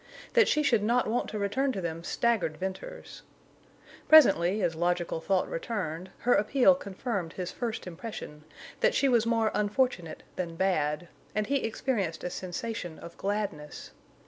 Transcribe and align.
That 0.33 0.47
she 0.47 0.63
should 0.63 0.81
not 0.81 1.05
want 1.05 1.29
to 1.29 1.37
return 1.37 1.71
to 1.73 1.79
them 1.79 2.03
staggered 2.03 2.57
Venters. 2.57 3.21
Presently, 4.09 4.63
as 4.63 4.73
logical 4.75 5.21
thought 5.21 5.47
returned, 5.47 6.09
her 6.21 6.33
appeal 6.33 6.73
confirmed 6.73 7.33
his 7.33 7.51
first 7.51 7.85
impression—that 7.85 8.95
she 8.95 9.07
was 9.07 9.27
more 9.27 9.51
unfortunate 9.53 10.23
than 10.37 10.55
bad—and 10.55 11.45
he 11.45 11.57
experienced 11.57 12.23
a 12.23 12.31
sensation 12.31 12.97
of 12.97 13.15
gladness. 13.17 13.91